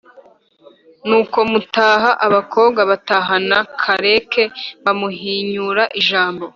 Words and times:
Nuko 1.07 1.37
mu 1.47 1.49
mataha, 1.57 2.09
abakobwa 2.27 2.81
batahana 2.89 3.57
Karake 3.81 4.43
bamuhinyura, 4.83 5.83
ijambo 5.99 6.43